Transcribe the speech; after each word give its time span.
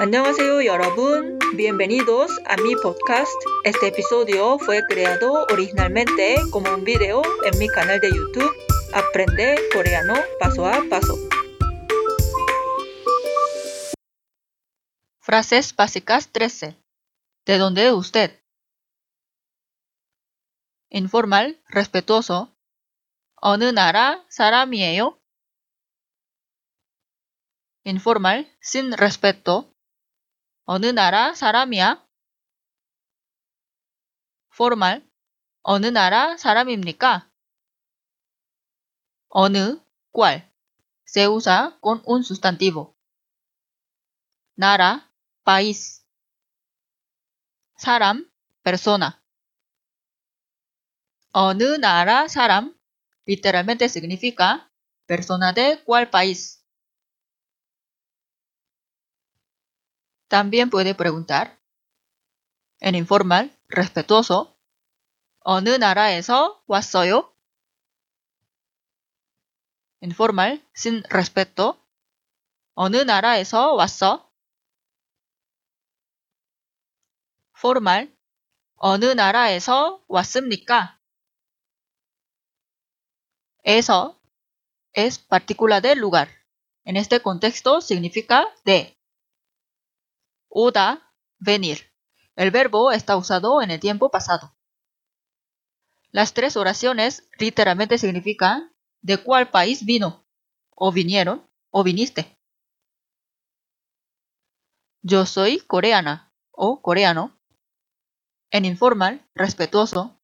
안녕하세요 0.00 0.64
여러분. 0.64 1.38
Bienvenidos 1.56 2.30
a 2.46 2.56
mi 2.56 2.74
podcast. 2.76 3.32
Este 3.64 3.88
episodio 3.88 4.58
fue 4.58 4.82
creado 4.88 5.46
originalmente 5.50 6.36
como 6.50 6.72
un 6.74 6.84
video 6.84 7.22
en 7.44 7.58
mi 7.58 7.68
canal 7.68 8.00
de 8.00 8.10
YouTube 8.10 8.52
Aprende 8.94 9.56
coreano 9.72 10.14
paso 10.38 10.66
a 10.66 10.82
paso. 10.90 11.16
Frases 15.20 15.74
básicas 15.74 16.28
13. 16.28 16.76
¿De 17.46 17.58
dónde 17.58 17.86
es 17.86 17.92
usted? 17.92 18.38
Informal, 20.90 21.58
respetuoso. 21.68 22.52
어느 23.40 23.64
나라 23.64 24.22
사람이에요? 24.28 25.18
Informal, 27.84 28.46
sin 28.60 28.92
respeto. 28.92 29.74
어느 30.69 30.87
나라 30.87 31.33
사람이야? 31.33 32.05
Formal, 34.53 35.01
어느 35.63 35.85
나라 35.85 36.35
사람입니까? 36.35 37.31
어느, 39.29 39.79
cuál. 40.11 40.51
Se 41.05 41.25
usa 41.29 41.77
con 41.79 42.01
un 42.05 42.21
sustantivo. 42.25 42.97
나라, 44.55 45.09
país. 45.45 46.03
사람, 47.77 48.29
persona. 48.61 49.21
어느 51.31 51.77
나라 51.79 52.27
사람 52.27 52.75
literalmente 53.25 53.87
significa 53.87 54.69
persona 55.05 55.53
de 55.53 55.81
cuál 55.85 56.09
país. 56.09 56.61
También 60.28 60.70
puede 60.70 60.94
preguntar 60.94 61.60
en 62.80 62.94
informal, 62.94 63.56
respetuoso, 63.68 64.56
어느 65.40 65.70
나라에서 65.70 66.62
왔어요? 66.66 67.32
informal, 70.00 70.60
sin 70.74 71.02
respeto, 71.10 71.78
어느 72.74 72.96
나라에서 72.96 73.74
왔어? 73.74 74.32
formal, 77.56 78.12
어느 78.76 79.04
나라에서 79.04 80.04
왔습니까? 80.08 80.98
Eso 83.62 84.20
es 84.92 85.18
partícula 85.20 85.80
del 85.80 86.00
lugar. 86.00 86.28
En 86.84 86.96
este 86.96 87.20
contexto 87.22 87.80
significa 87.80 88.48
de. 88.64 88.95
Oda, 90.48 91.14
venir. 91.38 91.92
El 92.36 92.50
verbo 92.50 92.92
está 92.92 93.16
usado 93.16 93.62
en 93.62 93.70
el 93.70 93.80
tiempo 93.80 94.10
pasado. 94.10 94.54
Las 96.10 96.34
tres 96.34 96.56
oraciones 96.56 97.28
literalmente 97.38 97.98
significan 97.98 98.74
de 99.00 99.16
cuál 99.16 99.50
país 99.50 99.84
vino, 99.84 100.26
o 100.70 100.92
vinieron, 100.92 101.48
o 101.70 101.82
viniste. 101.82 102.38
Yo 105.02 105.26
soy 105.26 105.58
coreana 105.60 106.32
o 106.50 106.80
coreano. 106.80 107.36
En 108.50 108.64
informal, 108.64 109.26
respetuoso. 109.34 110.20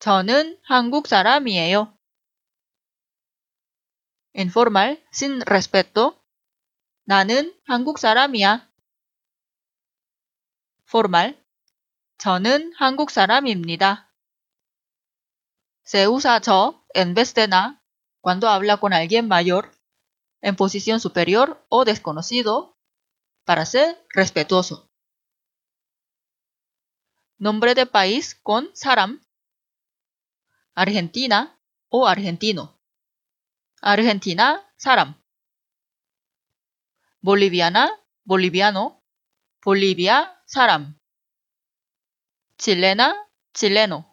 저는 0.00 0.58
한국 0.64 1.06
사람이에요. 1.06 1.96
informal, 4.34 5.04
sin 5.12 5.40
respeto. 5.42 6.18
나는 7.04 7.54
한국 7.64 7.98
사람이야. 7.98 8.65
formal. 10.88 11.38
저는 12.18 12.72
한국 12.76 13.10
사람입니다. 13.10 14.08
Se 15.84 16.06
usa 16.06 16.40
저 16.40 16.84
en 16.94 17.14
vez 17.14 17.34
de 17.34 17.48
na 17.48 17.82
cuando 18.20 18.48
habla 18.48 18.76
con 18.76 18.92
alguien 18.92 19.26
mayor, 19.26 19.72
en 20.40 20.54
posición 20.54 21.00
superior 21.00 21.64
o 21.68 21.84
desconocido, 21.84 22.78
para 23.44 23.66
ser 23.66 24.06
respetuoso. 24.10 24.88
Nombre 27.38 27.74
de 27.74 27.86
país 27.86 28.36
con 28.42 28.70
saram. 28.74 29.20
Argentina 30.74 31.58
o 31.88 32.06
argentino. 32.06 32.78
Argentina, 33.80 34.72
사람. 34.76 35.20
Boliviana, 37.20 37.90
boliviano. 38.24 39.02
Bolivia, 39.64 40.35
사람. 40.47 40.97
칠레나 42.57 43.27
칠레노. 43.51 44.05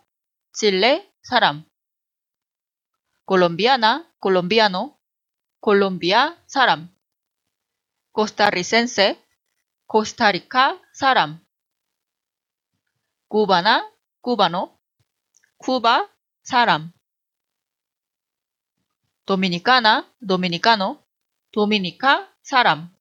칠레 0.52 1.08
사람. 1.22 1.64
콜롬비아나 3.24 4.12
콜롬비아노. 4.18 4.98
콜롬비아 5.60 6.36
사람. 6.48 6.92
코스타리센세 8.10 9.24
코스타리카 9.86 10.82
사람. 10.92 11.38
쿠바나 13.28 13.92
쿠바노. 14.20 14.76
쿠바 15.58 16.12
사람. 16.42 16.92
도미니카나 19.24 20.12
도미니카노. 20.26 21.00
도미니카 21.52 22.34
사람. 22.42 22.93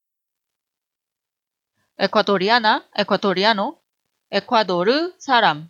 에콰도리아나, 2.04 2.90
에콰토리아노, 2.98 3.82
에콰도르 4.30 5.16
사람. 5.20 5.70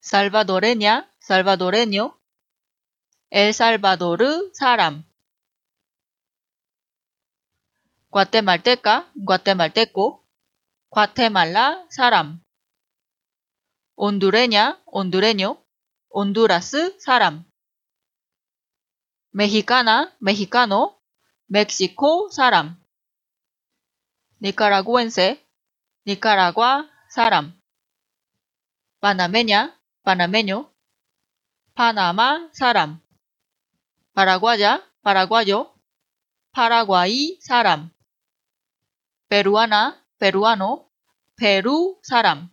살바도레냐, 0.00 1.10
살바도레뇨, 1.18 2.16
엘살바도르 3.32 4.52
사람. 4.54 5.02
과테말테카, 8.12 9.10
과테말테코, 9.26 10.24
과테말라 10.90 11.88
사람. 11.90 12.40
온두레냐, 13.96 14.80
온두레뇨, 14.86 15.60
온두라스 16.10 17.00
사람. 17.00 17.44
메히카나, 19.32 20.14
메히카노, 20.20 21.00
멕시코 21.46 22.28
사람. 22.28 22.81
nicaragüense, 24.41 25.43
Nicaragua 26.05 26.89
사람. 27.09 27.53
panameña, 28.99 29.79
panameño, 30.03 30.71
Panamá 31.75 32.49
사람. 32.53 33.01
paraguaya, 34.13 34.81
paraguayo, 35.03 35.73
Paraguay 36.51 37.37
사람. 37.41 37.91
peruana, 39.29 40.03
peruano, 40.17 40.89
Perú 41.35 41.99
사람. 42.01 42.49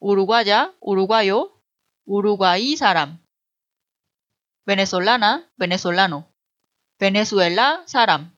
uruguaya, 0.00 0.74
uruguayo, 0.80 1.62
Uruguay 2.06 2.76
사람. 2.76 3.18
venezolana, 4.66 5.50
venezolano. 5.56 6.32
Venezuela, 6.98 7.82
사람. 7.86 8.36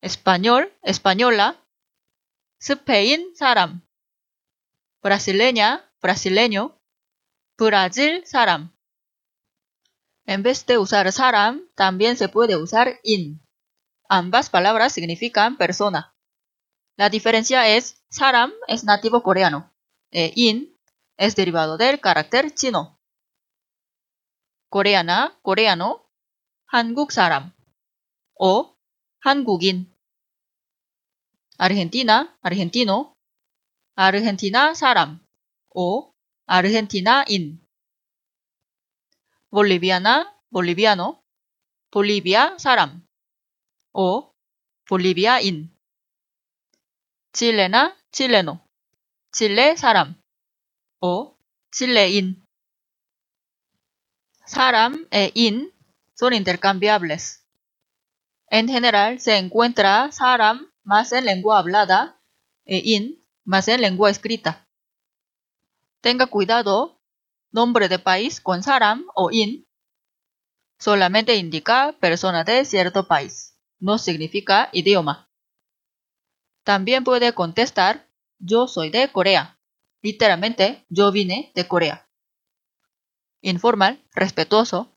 español, 0.00 0.72
española. 0.82 1.60
스페인, 2.58 3.34
사람. 3.34 3.82
brasileña, 5.02 5.90
brasileño. 6.00 6.78
Brasil, 7.56 8.24
사람. 8.26 8.72
En 10.26 10.42
vez 10.42 10.64
de 10.66 10.78
usar 10.78 11.12
saram, 11.12 11.68
también 11.74 12.16
se 12.16 12.28
puede 12.28 12.56
usar 12.56 13.00
in. 13.02 13.40
Ambas 14.08 14.50
palabras 14.50 14.92
significan 14.92 15.56
persona. 15.56 16.14
La 16.96 17.10
diferencia 17.10 17.68
es, 17.68 18.02
saram 18.08 18.52
es 18.66 18.84
nativo 18.84 19.22
coreano, 19.22 19.70
e 20.10 20.32
in 20.34 20.76
es 21.16 21.36
derivado 21.36 21.76
del 21.76 22.00
carácter 22.00 22.54
chino. 22.54 22.98
coreana, 24.74 25.38
coreano, 25.42 26.02
한국 26.66 27.12
사람 27.12 27.52
o 28.34 28.74
한국인. 29.20 29.87
Argentina, 31.58 32.36
argentino, 32.42 33.14
Argentina 33.96 34.74
사람 34.74 35.20
o 35.70 36.12
argentina인. 36.46 37.60
Boliviana, 39.50 40.34
boliviano, 40.50 41.24
Bolivia 41.94 42.58
사람 42.58 43.06
o 43.92 44.34
bolivia인. 44.90 45.70
Chilena, 47.32 47.96
chileno, 48.10 48.66
Chile 49.32 49.76
사람 49.76 50.20
o 51.00 51.38
chile인. 51.70 52.42
Saram 54.44 55.06
e 55.12 55.30
in 55.36 55.72
son 56.16 56.32
intercambiables. 56.32 57.46
En 58.50 58.66
general 58.66 59.20
se 59.20 59.38
encuentra 59.38 60.10
saram 60.10 60.67
más 60.88 61.12
en 61.12 61.24
lengua 61.24 61.58
hablada 61.58 62.20
e 62.64 62.78
in 62.84 63.18
más 63.44 63.68
en 63.68 63.80
lengua 63.80 64.10
escrita. 64.10 64.66
Tenga 66.00 66.26
cuidado, 66.26 67.00
nombre 67.50 67.88
de 67.88 67.98
país 67.98 68.40
con 68.40 68.62
saram 68.62 69.06
o 69.14 69.30
in 69.30 69.66
solamente 70.78 71.36
indica 71.36 71.94
persona 72.00 72.44
de 72.44 72.64
cierto 72.64 73.06
país, 73.06 73.56
no 73.78 73.98
significa 73.98 74.68
idioma. 74.72 75.28
También 76.62 77.04
puede 77.04 77.32
contestar 77.32 78.06
yo 78.38 78.66
soy 78.66 78.90
de 78.90 79.10
Corea. 79.10 79.58
Literalmente, 80.02 80.84
yo 80.90 81.12
vine 81.12 81.52
de 81.54 81.66
Corea. 81.66 82.06
Informal, 83.40 84.02
respetuoso. 84.14 84.94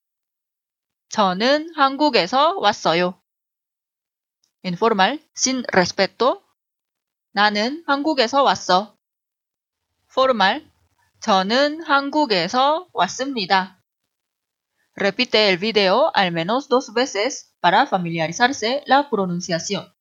저는 1.10 1.74
한국에서 1.76 2.58
왔어요. 2.58 3.21
Informal, 4.64 5.20
sin 5.36 5.64
respeto. 5.72 6.44
나는 7.32 7.84
한국에서 7.88 8.44
왔어. 8.44 8.98
Formal, 10.12 10.70
저는 11.20 11.84
한국에서 11.84 12.88
왔습니다. 12.94 13.82
Repite 14.96 15.50
el 15.50 15.58
video 15.58 16.12
al 16.16 16.32
menos 16.32 16.68
dos 16.68 16.94
veces 16.94 17.54
para 17.62 17.86
familiarizarse 17.86 18.84
la 18.88 19.10
pronunciación. 19.10 19.94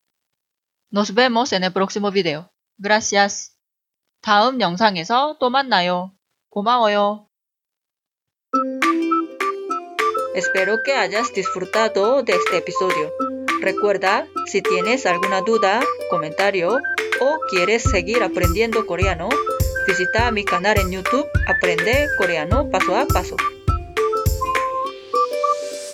Nos 0.90 1.12
vemos 1.12 1.52
en 1.52 1.64
el 1.64 1.72
próximo 1.72 2.10
video. 2.10 2.50
Gracias. 2.78 3.56
다음 4.22 4.60
영상에서 4.60 5.36
또 5.38 5.50
만나요. 5.50 6.12
고마워요. 6.48 7.28
Espero 10.34 10.82
que 10.84 10.94
hayas 10.94 11.32
disfrutado 11.32 12.22
de 12.22 12.34
este 12.34 12.58
episodio. 12.58 13.12
Recuerda, 13.61 14.27
si 14.47 14.63
tienes 14.63 15.05
alguna 15.05 15.41
duda, 15.41 15.81
comentario 16.09 16.79
o 17.19 17.37
quieres 17.51 17.83
seguir 17.83 18.23
aprendiendo 18.23 18.87
coreano, 18.87 19.29
visita 19.87 20.31
mi 20.31 20.43
canal 20.43 20.79
en 20.79 20.91
YouTube 20.91 21.27
Aprende 21.47 22.07
Coreano 22.17 22.67
Paso 22.71 22.95
a 22.95 23.05
Paso. 23.05 23.35